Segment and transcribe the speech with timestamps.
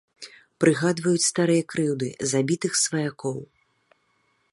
[0.63, 3.37] Прыгадваюць старыя крыўды, забітых сваякоў.